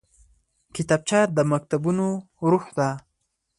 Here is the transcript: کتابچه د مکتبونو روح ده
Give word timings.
کتابچه 0.75 1.19
د 1.35 1.37
مکتبونو 1.51 2.07
روح 2.49 2.65
ده 2.77 2.89